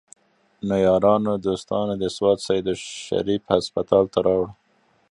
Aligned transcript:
نو 0.67 0.75
يارانو 0.87 1.33
دوستانو 1.45 1.93
د 2.01 2.05
سوات 2.15 2.39
سيدو 2.47 2.73
شريف 3.05 3.41
هسپتال 3.53 4.03
ته 4.13 4.19
راوړو 4.25 4.47